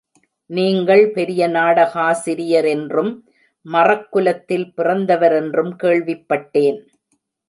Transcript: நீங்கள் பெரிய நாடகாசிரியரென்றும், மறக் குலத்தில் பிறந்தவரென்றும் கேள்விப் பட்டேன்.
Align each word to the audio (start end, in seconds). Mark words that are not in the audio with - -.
நீங்கள் 0.49 1.11
பெரிய 1.11 1.47
நாடகாசிரியரென்றும், 1.47 3.11
மறக் 3.65 4.11
குலத்தில் 4.11 4.73
பிறந்தவரென்றும் 4.77 5.71
கேள்விப் 5.75 6.27
பட்டேன். 6.27 6.79